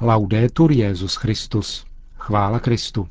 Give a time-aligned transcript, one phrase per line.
[0.00, 1.84] Laudetur Jezus Christus.
[2.18, 3.08] Chvála Kristu.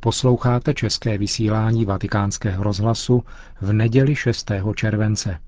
[0.00, 3.24] Posloucháte české vysílání Vatikánského rozhlasu
[3.60, 4.50] v neděli 6.
[4.74, 5.38] července.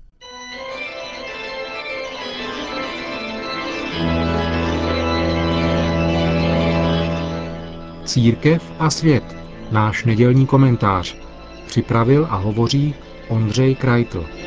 [8.05, 9.35] Církev a svět.
[9.71, 11.17] Náš nedělní komentář.
[11.65, 12.95] Připravil a hovoří
[13.27, 14.38] Ondřej Krajtl.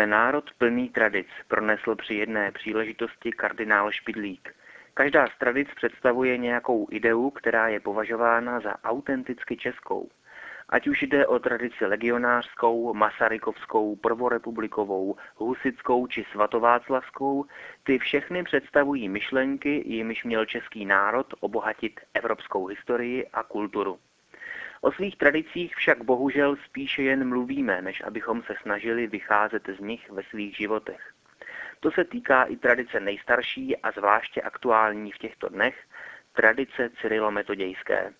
[0.00, 4.54] Jsme národ plný tradic, pronesl při jedné příležitosti kardinál Špidlík.
[4.94, 10.08] Každá z tradic představuje nějakou ideu, která je považována za autenticky českou.
[10.68, 17.44] Ať už jde o tradici legionářskou, masarykovskou, prvorepublikovou, husickou či svatováclavskou,
[17.82, 23.98] ty všechny představují myšlenky, jimiž měl český národ obohatit evropskou historii a kulturu.
[24.80, 30.10] O svých tradicích však bohužel spíše jen mluvíme, než abychom se snažili vycházet z nich
[30.10, 31.12] ve svých životech.
[31.80, 35.84] To se týká i tradice nejstarší a zvláště aktuální v těchto dnech,
[36.32, 38.12] tradice cyrilometodějské.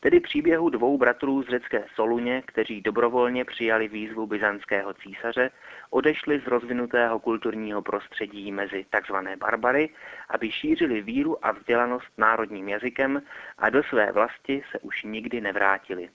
[0.00, 5.50] Tedy příběhu dvou bratrů z řecké Soluně, kteří dobrovolně přijali výzvu byzantského císaře,
[5.90, 9.14] odešli z rozvinutého kulturního prostředí mezi tzv.
[9.38, 9.90] barbary,
[10.28, 13.22] aby šířili víru a vzdělanost národním jazykem
[13.58, 16.08] a do své vlasti se už nikdy nevrátili.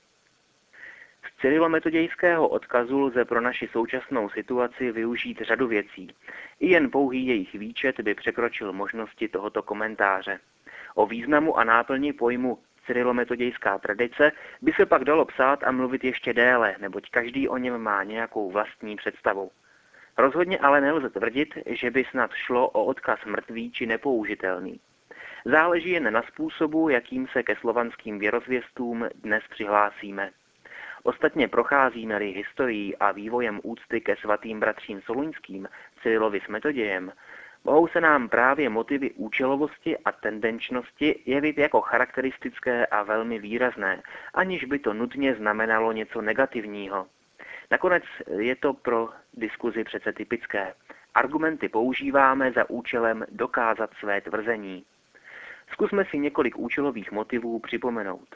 [1.23, 6.15] Z cyrylometodějského odkazu lze pro naši současnou situaci využít řadu věcí.
[6.59, 10.39] I jen pouhý jejich výčet by překročil možnosti tohoto komentáře.
[10.95, 12.57] O významu a náplni pojmu
[12.89, 17.77] cyrylometodějská tradice, by se pak dalo psát a mluvit ještě déle, neboť každý o něm
[17.77, 19.51] má nějakou vlastní představu.
[20.17, 24.79] Rozhodně ale nelze tvrdit, že by snad šlo o odkaz mrtvý či nepoužitelný.
[25.45, 30.29] Záleží jen na způsobu, jakým se ke slovanským věrozvěstům dnes přihlásíme.
[31.03, 35.67] Ostatně procházíme-li historií a vývojem úcty ke svatým bratřím Soluňským,
[36.01, 37.11] Cyrilovi s Metodějem,
[37.63, 44.01] mohou se nám právě motivy účelovosti a tendenčnosti jevit jako charakteristické a velmi výrazné,
[44.33, 47.07] aniž by to nutně znamenalo něco negativního.
[47.71, 48.03] Nakonec
[48.37, 50.73] je to pro diskuzi přece typické.
[51.15, 54.85] Argumenty používáme za účelem dokázat své tvrzení.
[55.71, 58.35] Zkusme si několik účelových motivů připomenout.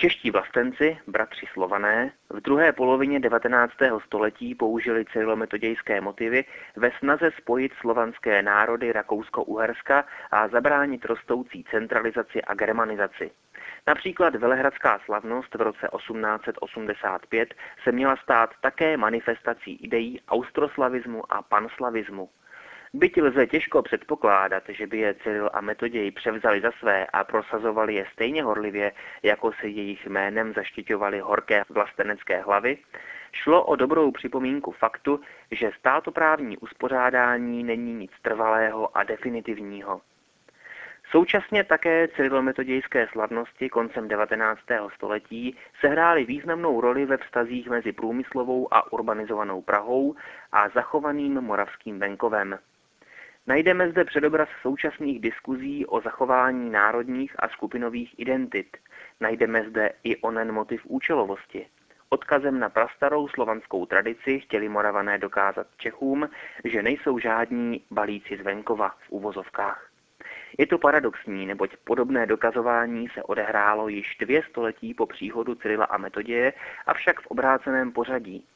[0.00, 3.72] Čeští vlastenci, bratři Slované, v druhé polovině 19.
[4.06, 6.44] století použili cyrilometodějské motivy
[6.76, 13.30] ve snaze spojit slovanské národy Rakousko-Uherska a zabránit rostoucí centralizaci a germanizaci.
[13.86, 22.28] Například Velehradská slavnost v roce 1885 se měla stát také manifestací ideí austroslavismu a panslavismu.
[22.94, 27.94] Byť lze těžko předpokládat, že by je Cyril a Metoděj převzali za své a prosazovali
[27.94, 28.92] je stejně horlivě,
[29.22, 32.78] jako se jejich jménem zaštiťovali horké vlastenecké hlavy,
[33.32, 35.20] šlo o dobrou připomínku faktu,
[35.50, 40.00] že státoprávní uspořádání není nic trvalého a definitivního.
[41.10, 44.60] Současně také cyrilometodějské slavnosti koncem 19.
[44.94, 50.14] století sehrály významnou roli ve vztazích mezi průmyslovou a urbanizovanou Prahou
[50.52, 52.58] a zachovaným moravským venkovem.
[53.46, 58.76] Najdeme zde předobraz současných diskuzí o zachování národních a skupinových identit.
[59.20, 61.66] Najdeme zde i onen motiv účelovosti.
[62.08, 66.28] Odkazem na prastarou slovanskou tradici chtěli moravané dokázat Čechům,
[66.64, 69.90] že nejsou žádní balíci z venkova v uvozovkách.
[70.58, 75.98] Je to paradoxní, neboť podobné dokazování se odehrálo již dvě století po příhodu Cyrila a
[75.98, 76.52] Metoděje,
[76.86, 78.46] avšak v obráceném pořadí.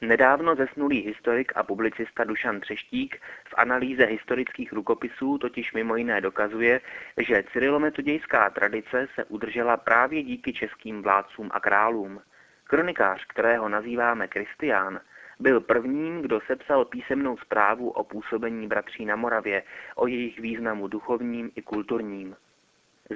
[0.00, 6.80] Nedávno zesnulý historik a publicista Dušan Třeštík v analýze historických rukopisů totiž mimo jiné dokazuje,
[7.18, 12.20] že cyrylometodějská tradice se udržela právě díky českým vládcům a králům.
[12.64, 15.00] Kronikář, kterého nazýváme Kristián,
[15.40, 19.62] byl prvním, kdo sepsal písemnou zprávu o působení bratří na Moravě,
[19.94, 22.36] o jejich významu duchovním i kulturním.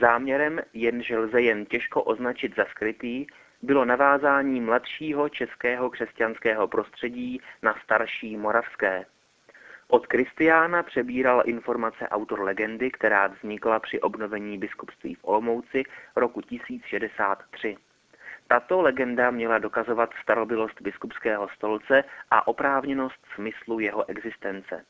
[0.01, 3.27] Záměrem, jenže lze jen těžko označit za skrytý,
[3.63, 9.07] bylo navázání mladšího českého křesťanského prostředí na starší moravské.
[9.89, 15.83] Od Kristiána přebíral informace autor legendy, která vznikla při obnovení biskupství v Olomouci
[16.17, 17.77] roku 1063.
[18.49, 24.85] Tato legenda měla dokazovat starobilost biskupského stolce a oprávněnost smyslu jeho existence.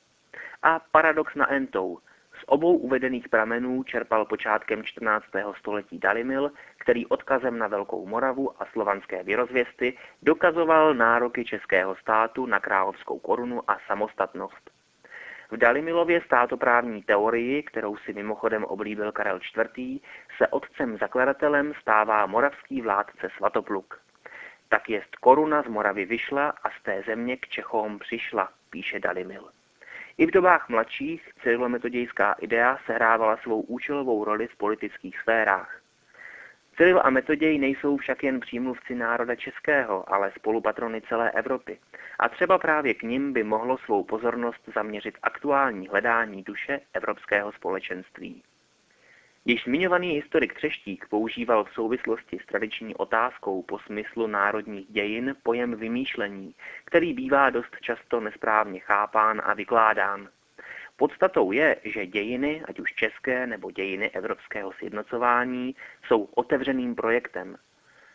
[0.63, 1.99] A paradox na entou–
[2.51, 5.25] obou uvedených pramenů čerpal počátkem 14.
[5.59, 12.61] století Dalimil, který odkazem na Velkou Moravu a slovanské věrozvěsty dokazoval nároky českého státu na
[12.61, 14.71] královskou korunu a samostatnost.
[15.51, 20.01] V Dalimilově státoprávní teorii, kterou si mimochodem oblíbil Karel IV.,
[20.37, 24.01] se otcem zakladatelem stává moravský vládce Svatopluk.
[24.69, 29.51] Tak jest koruna z Moravy vyšla a z té země k Čechům přišla, píše Dalimil.
[30.21, 35.81] I v dobách mladších cyrilometodějská idea sehrávala svou účelovou roli v politických sférách.
[36.77, 41.79] Cyril a Metoděj nejsou však jen přímluvci národa českého, ale spolupatrony celé Evropy.
[42.19, 48.43] A třeba právě k nim by mohlo svou pozornost zaměřit aktuální hledání duše evropského společenství.
[49.45, 55.75] Již zmiňovaný historik Třeštík používal v souvislosti s tradiční otázkou po smyslu národních dějin pojem
[55.75, 56.55] vymýšlení,
[56.85, 60.29] který bývá dost často nesprávně chápán a vykládán.
[60.97, 65.77] Podstatou je, že dějiny, ať už české nebo dějiny evropského sjednocování,
[66.07, 67.57] jsou otevřeným projektem.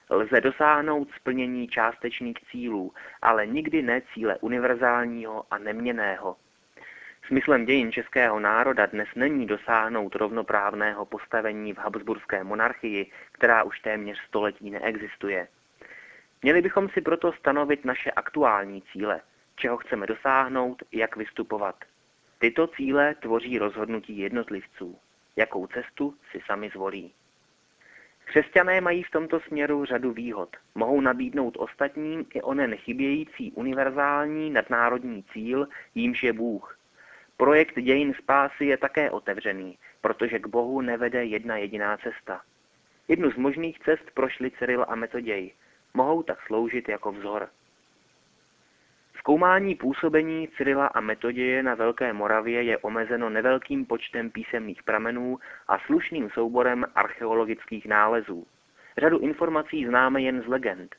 [0.10, 6.36] Lze dosáhnout splnění částečných cílů, ale nikdy ne cíle univerzálního a neměného,
[7.28, 14.18] Smyslem dějin českého národa dnes není dosáhnout rovnoprávného postavení v Habsburské monarchii, která už téměř
[14.28, 15.48] století neexistuje.
[16.42, 19.22] Měli bychom si proto stanovit naše aktuální cíle,
[19.56, 21.76] čeho chceme dosáhnout, jak vystupovat.
[22.40, 25.00] Tyto cíle tvoří rozhodnutí jednotlivců,
[25.36, 27.14] jakou cestu si sami zvolí.
[28.26, 30.50] Křesťané mají v tomto směru řadu výhod.
[30.76, 36.78] Mohou nabídnout ostatním i onen chybějící univerzální nadnárodní cíl, jímž je Bůh,
[37.38, 42.42] Projekt dějin spásy je také otevřený, protože k Bohu nevede jedna jediná cesta.
[43.08, 45.52] Jednu z možných cest prošli Cyril a Metoděj.
[45.94, 47.50] Mohou tak sloužit jako vzor.
[49.18, 55.80] Zkoumání působení Cyrila a Metoděje na Velké Moravě je omezeno nevelkým počtem písemných pramenů a
[55.80, 58.48] slušným souborem archeologických nálezů.
[58.98, 60.96] Řadu informací známe jen z legend.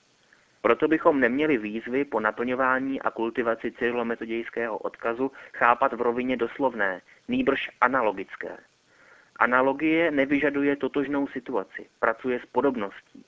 [0.66, 7.70] Proto bychom neměli výzvy po naplňování a kultivaci cyrilometodějského odkazu chápat v rovině doslovné, nýbrž
[7.80, 8.56] analogické.
[9.36, 13.24] Analogie nevyžaduje totožnou situaci, pracuje s podobností.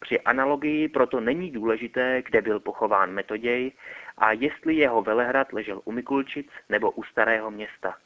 [0.00, 3.72] Při analogii proto není důležité, kde byl pochován Metoděj
[4.18, 7.96] a jestli jeho velehrad ležel u Mikulčic nebo u Starého města.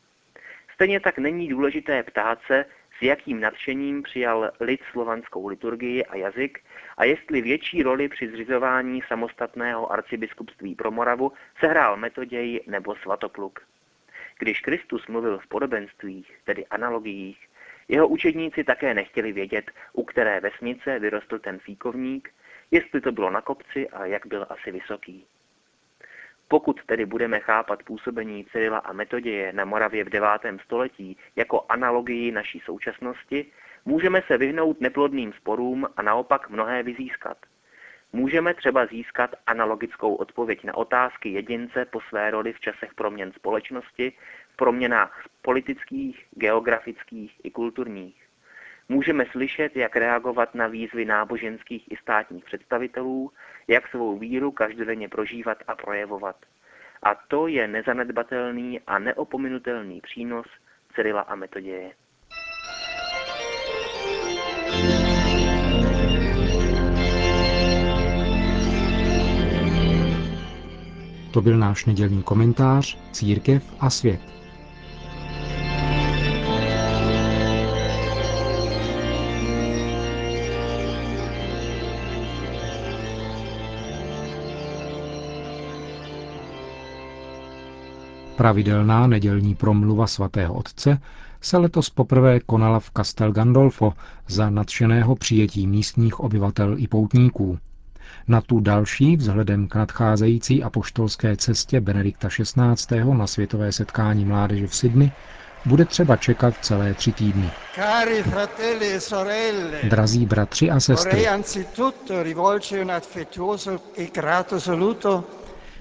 [0.74, 2.64] Stejně tak není důležité ptát se,
[3.00, 6.60] s jakým nadšením přijal lid slovanskou liturgii a jazyk
[6.96, 13.60] a jestli větší roli při zřizování samostatného arcibiskupství pro Moravu sehrál Metoděj nebo Svatopluk.
[14.38, 17.48] Když Kristus mluvil v podobenstvích, tedy analogiích,
[17.88, 22.30] jeho učedníci také nechtěli vědět, u které vesnice vyrostl ten fíkovník,
[22.70, 25.26] jestli to bylo na kopci a jak byl asi vysoký.
[26.52, 30.28] Pokud tedy budeme chápat působení Cyrila a Metoděje na Moravě v 9.
[30.64, 33.46] století jako analogii naší současnosti,
[33.84, 37.36] můžeme se vyhnout neplodným sporům a naopak mnohé vyzískat.
[38.12, 44.12] Můžeme třeba získat analogickou odpověď na otázky jedince po své roli v časech proměn společnosti,
[44.52, 48.19] v proměnách politických, geografických i kulturních.
[48.90, 53.30] Můžeme slyšet, jak reagovat na výzvy náboženských i státních představitelů,
[53.68, 56.36] jak svou víru každodenně prožívat a projevovat.
[57.02, 60.46] A to je nezanedbatelný a neopominutelný přínos
[60.94, 61.92] Cyrila a Metoděje.
[71.32, 74.39] To byl náš nedělní komentář Církev a svět.
[88.40, 90.98] Pravidelná nedělní promluva svatého otce
[91.40, 93.92] se letos poprvé konala v Castel Gandolfo
[94.28, 97.58] za nadšeného přijetí místních obyvatel i poutníků.
[98.28, 103.04] Na tu další vzhledem k nadcházející apoštolské cestě Benedikta XVI.
[103.12, 105.10] na světové setkání mládeže v Sydney
[105.66, 107.50] bude třeba čekat celé tři týdny.
[109.82, 111.26] E Drazí bratři a sestry,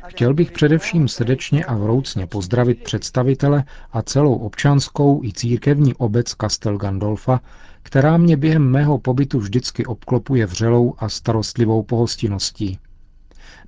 [0.09, 6.77] Chtěl bych především srdečně a vroucně pozdravit představitele a celou občanskou i církevní obec Castel
[6.77, 7.41] Gandolfa,
[7.83, 12.79] která mě během mého pobytu vždycky obklopuje vřelou a starostlivou pohostinností.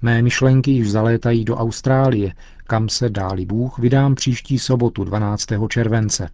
[0.02, 2.34] Mé myšlenky již zalétají do Austrálie,
[2.68, 5.48] kam se dáli Bůh vydám příští sobotu 12.
[5.70, 6.30] července.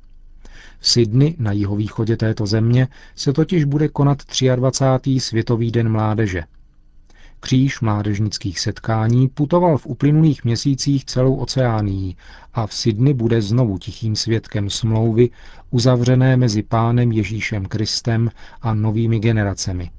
[0.80, 4.18] V Sydney na jihovýchodě této země se totiž bude konat
[4.56, 5.20] 23.
[5.20, 6.44] Světový den mládeže–
[7.40, 12.18] Kříž mládežnických setkání putoval v uplynulých měsících celou oceánií
[12.54, 15.30] a v Sydney bude znovu tichým svědkem smlouvy
[15.70, 19.92] uzavřené mezi pánem Ježíšem Kristem a novými generacemi.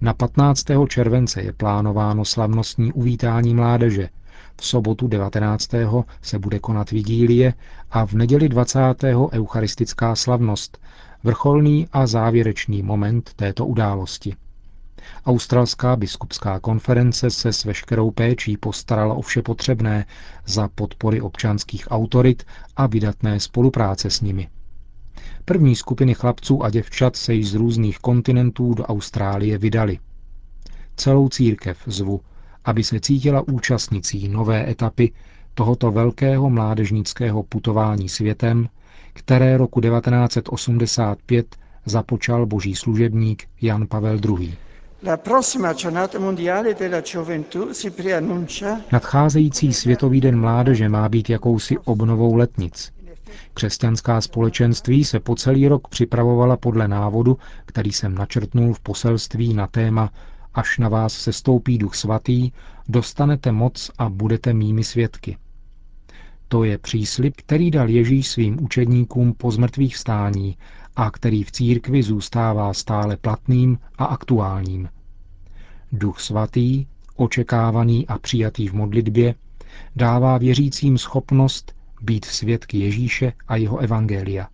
[0.00, 0.64] Na 15.
[0.88, 4.08] července je plánováno slavnostní uvítání mládeže,
[4.60, 5.70] v sobotu 19.
[6.22, 7.54] se bude konat vigílie
[7.90, 8.80] a v neděli 20.
[9.32, 10.78] eucharistická slavnost,
[11.24, 14.36] vrcholný a závěrečný moment této události.
[15.26, 20.06] Australská biskupská konference se s veškerou péčí postarala o vše potřebné
[20.46, 22.44] za podpory občanských autorit
[22.76, 24.48] a vydatné spolupráce s nimi.
[25.44, 29.98] První skupiny chlapců a děvčat se již z různých kontinentů do Austrálie vydali.
[30.96, 32.20] Celou církev zvu,
[32.64, 35.12] aby se cítila účastnicí nové etapy
[35.54, 38.68] tohoto velkého mládežnického putování světem,
[39.12, 44.56] které roku 1985 započal boží služebník Jan Pavel II.
[48.92, 52.92] Nadcházející Světový den mládeže má být jakousi obnovou letnic.
[53.54, 59.66] Křesťanská společenství se po celý rok připravovala podle návodu, který jsem načrtnul v poselství na
[59.66, 60.10] téma
[60.54, 62.50] Až na vás se stoupí duch svatý,
[62.88, 65.36] dostanete moc a budete mými svědky.
[66.48, 70.56] To je příslip, který dal Ježíš svým učedníkům po zmrtvých vstání
[70.96, 74.88] a který v církvi zůstává stále platným a aktuálním.
[75.92, 76.86] Duch svatý,
[77.16, 79.34] očekávaný a přijatý v modlitbě,
[79.96, 84.48] dává věřícím schopnost být svědky Ježíše a jeho evangelia.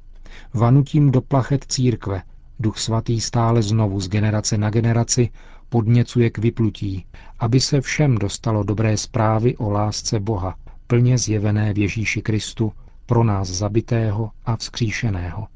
[0.54, 2.22] Vanutím do plachet církve
[2.60, 5.28] Duch svatý stále znovu z generace na generaci
[5.68, 7.06] podněcuje k vyplutí,
[7.38, 10.54] aby se všem dostalo dobré zprávy o lásce Boha,
[10.86, 12.72] plně zjevené v Ježíši Kristu,
[13.06, 15.46] pro nás zabitého a vzkříšeného.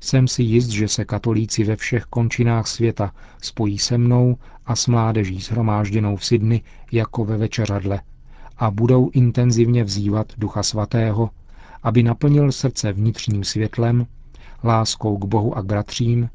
[0.00, 4.86] Jsem si jist, že se katolíci ve všech končinách světa spojí se mnou a s
[4.86, 6.60] mládeží shromážděnou v Sydney
[6.92, 8.00] jako ve večeřadle
[8.58, 11.30] a budou intenzivně vzývat Ducha Svatého,
[11.82, 14.06] aby naplnil srdce vnitřním světlem,
[14.64, 16.28] láskou k Bohu a bratřím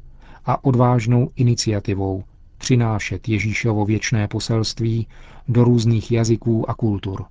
[0.44, 2.24] a odvážnou iniciativou
[2.58, 5.06] přinášet Ježíšovo věčné poselství
[5.48, 7.24] do různých jazyků a kultur.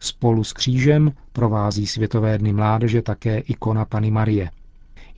[0.00, 4.50] Spolu s křížem provází Světové dny mládeže také ikona Pany Marie.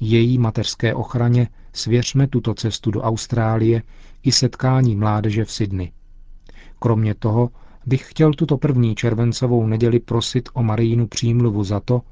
[0.01, 3.83] Její mateřské ochraně svěřme tuto cestu do Austrálie
[4.23, 5.93] i setkání mládeže v Sydney.
[6.79, 7.51] Kromě toho
[7.87, 12.03] bych chtěl tuto první červencovou neděli prosit o Marijinu přímluvu za to,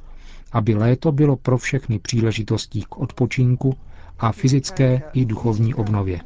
[0.53, 3.77] aby léto bylo pro všechny příležitostí k odpočinku
[4.19, 6.21] a fyzické i duchovní obnově.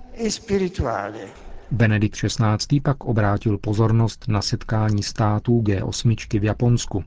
[1.70, 2.80] Benedikt XVI.
[2.80, 7.04] pak obrátil pozornost na setkání států G8 v Japonsku.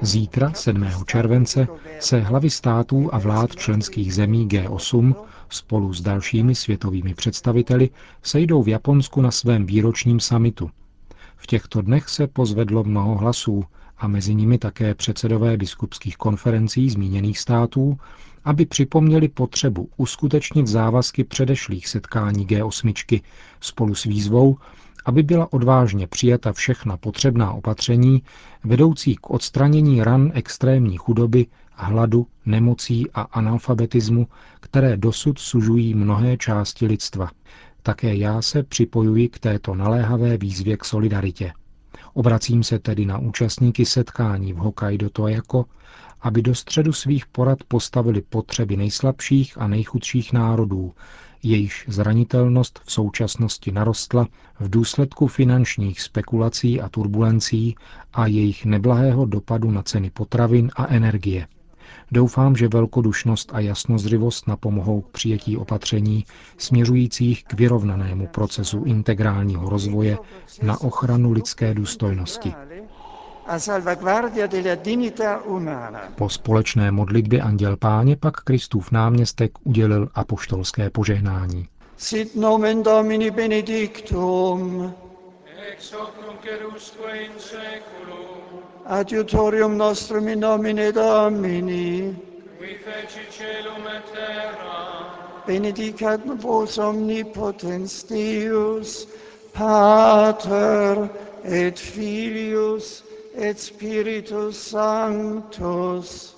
[0.00, 0.86] Zítra, 7.
[1.06, 1.68] července,
[2.00, 5.14] se hlavy států a vlád členských zemí G8
[5.48, 7.90] spolu s dalšími světovými představiteli
[8.22, 10.70] sejdou v Japonsku na svém výročním samitu.
[11.36, 13.64] V těchto dnech se pozvedlo mnoho hlasů
[13.98, 17.98] a mezi nimi také předsedové biskupských konferencí zmíněných států,
[18.44, 23.22] aby připomněli potřebu uskutečnit závazky předešlých setkání G8
[23.60, 24.56] spolu s výzvou,
[25.04, 28.22] aby byla odvážně přijata všechna potřebná opatření
[28.64, 34.26] vedoucí k odstranění ran extrémní chudoby, hladu, nemocí a analfabetismu,
[34.60, 37.30] které dosud sužují mnohé části lidstva.
[37.82, 41.52] Také já se připojuji k této naléhavé výzvě k solidaritě.
[42.14, 45.64] Obracím se tedy na účastníky setkání v Hokkaido Toyako,
[46.22, 50.92] aby do středu svých porad postavili potřeby nejslabších a nejchudších národů,
[51.42, 54.28] jejichž zranitelnost v současnosti narostla
[54.60, 57.76] v důsledku finančních spekulací a turbulencí
[58.12, 61.46] a jejich neblahého dopadu na ceny potravin a energie.
[62.12, 66.24] Doufám, že velkodušnost a jasnozřivost napomohou k přijetí opatření
[66.58, 70.18] směřujících k vyrovnanému procesu integrálního rozvoje
[70.62, 72.52] na ochranu lidské důstojnosti.
[76.16, 81.68] Po společné modlitbě Anděl Páně pak Kristův náměstek udělil apoštolské požehnání.
[81.96, 84.94] Sit nomen Domini benedictum.
[85.72, 86.44] Ex hoc nunc
[87.14, 88.62] in seculum.
[88.86, 92.16] Adiutorium nostrum in nomine Domini.
[92.58, 95.42] Qui feci celum et terra.
[95.46, 99.08] Benedicat vos omnipotens Deus,
[99.52, 101.08] Pater
[101.44, 106.36] et Filius et Spiritus Sanctus.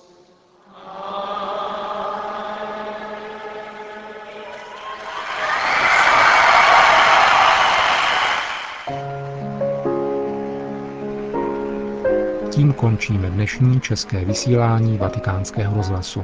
[12.49, 16.23] Tím končíme dnešní české vysílání vatikánského rozhlasu.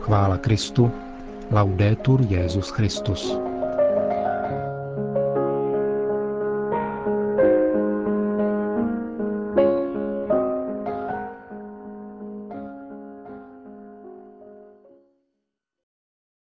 [0.00, 0.90] Chvála Kristu,
[1.50, 3.49] laudetur Jezus Christus.